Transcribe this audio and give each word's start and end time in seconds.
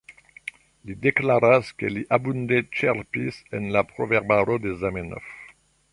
Li 0.89 0.95
deklaras, 1.03 1.69
ke 1.83 1.91
li 1.93 2.03
abunde 2.17 2.61
ĉerpis 2.79 3.37
el 3.59 3.69
la 3.77 3.87
Proverbaro 3.93 4.57
de 4.65 4.75
Zamenhof. 4.83 5.29